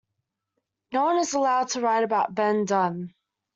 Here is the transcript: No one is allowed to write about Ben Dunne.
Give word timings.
No 0.91 1.03
one 1.05 1.19
is 1.19 1.35
allowed 1.35 1.67
to 1.69 1.81
write 1.81 2.03
about 2.03 2.33
Ben 2.33 2.65
Dunne. 2.65 3.13